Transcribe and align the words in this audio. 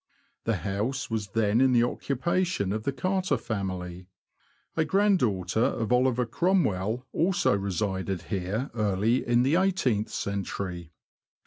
The 0.45 0.55
house 0.55 1.11
was 1.11 1.27
then 1.27 1.61
in 1.61 1.73
the 1.73 1.83
occupation 1.83 2.73
of 2.73 2.85
the 2.85 2.91
Carter 2.91 3.37
family. 3.37 4.07
A 4.75 4.83
granddaughter 4.83 5.59
of 5.61 5.91
Oliver 5.93 6.25
Cromwell 6.25 7.05
also 7.13 7.55
resided 7.55 8.23
here 8.23 8.71
early 8.73 9.23
in 9.23 9.43
the 9.43 9.57
eighteenth 9.57 10.09
century. 10.09 10.91